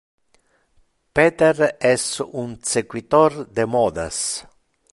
Peter 1.13 1.61
es 1.91 2.07
un 2.21 2.57
sequitor 2.63 3.37
de 3.49 3.67
modas. 3.67 4.25